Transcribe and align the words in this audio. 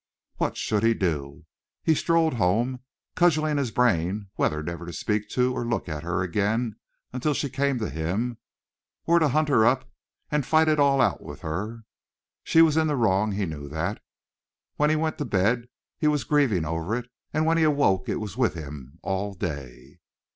What 0.37 0.57
should 0.57 0.81
he 0.81 0.95
do? 0.95 1.45
He 1.83 1.93
strolled 1.93 2.33
home 2.33 2.79
cudgelling 3.13 3.57
his 3.57 3.69
brain 3.69 4.29
whether 4.33 4.63
never 4.63 4.83
to 4.87 4.93
speak 4.93 5.29
to 5.29 5.53
or 5.53 5.63
look 5.63 5.87
at 5.87 6.01
her 6.01 6.23
again 6.23 6.77
until 7.13 7.35
she 7.35 7.51
came 7.51 7.77
to 7.77 7.87
him, 7.87 8.39
or 9.05 9.19
to 9.19 9.27
hunt 9.29 9.47
her 9.49 9.63
up 9.63 9.87
and 10.31 10.43
fight 10.43 10.67
it 10.67 10.79
all 10.79 11.01
out 11.01 11.21
with 11.21 11.41
her. 11.41 11.83
She 12.43 12.63
was 12.63 12.77
in 12.77 12.87
the 12.87 12.95
wrong, 12.95 13.33
he 13.33 13.45
knew 13.45 13.69
that. 13.69 14.01
When 14.75 14.89
he 14.89 14.95
went 14.95 15.19
to 15.19 15.25
bed 15.25 15.67
he 15.99 16.07
was 16.07 16.23
grieving 16.23 16.65
over 16.65 16.95
it, 16.95 17.07
and 17.31 17.45
when 17.45 17.59
he 17.59 17.63
awoke 17.63 18.09
it 18.09 18.19
was 18.19 18.35
with 18.35 18.55
him 18.55 18.97
all 19.03 19.35
day. 19.35 19.99